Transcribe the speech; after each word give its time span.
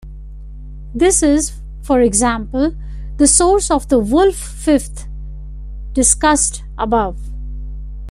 This 0.95 1.21
is, 1.21 1.61
for 1.83 2.01
example, 2.01 2.75
the 3.17 3.27
source 3.27 3.69
of 3.69 3.87
the 3.87 3.99
"wolf 3.99 4.33
fifth" 4.35 5.07
discussed 5.93 6.63
above. 6.79 7.19